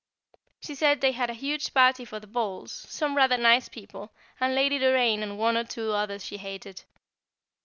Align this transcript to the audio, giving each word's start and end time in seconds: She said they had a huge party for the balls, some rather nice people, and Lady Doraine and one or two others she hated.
She 0.61 0.73
said 0.73 0.99
they 0.99 1.11
had 1.11 1.29
a 1.29 1.35
huge 1.35 1.75
party 1.75 2.05
for 2.05 2.19
the 2.19 2.25
balls, 2.25 2.71
some 2.89 3.15
rather 3.15 3.37
nice 3.37 3.69
people, 3.69 4.11
and 4.39 4.55
Lady 4.55 4.79
Doraine 4.79 5.21
and 5.21 5.37
one 5.37 5.55
or 5.55 5.63
two 5.63 5.91
others 5.91 6.25
she 6.25 6.37
hated. 6.37 6.85